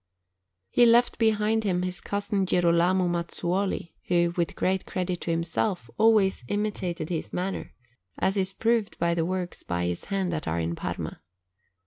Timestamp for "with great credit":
4.35-5.21